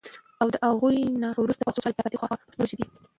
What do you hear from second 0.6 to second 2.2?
هغوی نه وروسته څو کاله را پدې